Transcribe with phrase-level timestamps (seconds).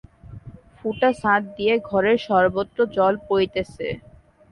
[0.77, 3.87] ফুটা ছাদ দিয়া ঘরের সর্বত্র জল পড়িতেছে।